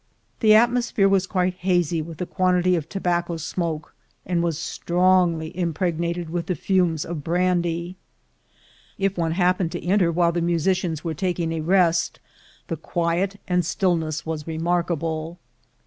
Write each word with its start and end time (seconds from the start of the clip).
The 0.39 0.55
atmosphere 0.55 1.07
was 1.07 1.27
quite 1.27 1.53
hazy 1.61 2.01
with 2.01 2.17
the 2.17 2.25
quantity 2.25 2.75
of 2.75 2.89
tobacco 2.89 3.37
smoke, 3.37 3.93
and 4.25 4.41
was 4.41 4.57
strongly 4.57 5.49
im 5.49 5.75
pregnated 5.75 6.27
with 6.31 6.47
the 6.47 6.55
fumes 6.55 7.05
of 7.05 7.23
brandy. 7.23 7.97
If 8.97 9.15
one 9.15 9.33
hap 9.33 9.59
pened 9.59 9.69
to 9.69 9.85
enter 9.85 10.11
while 10.11 10.31
the 10.31 10.41
musicians 10.41 11.03
were 11.03 11.13
taking 11.13 11.51
a 11.51 11.61
rest, 11.61 12.19
the 12.67 12.77
quiet 12.77 13.39
and 13.47 13.63
stillness 13.63 14.23
weie 14.23 14.43
remarkable. 14.47 15.37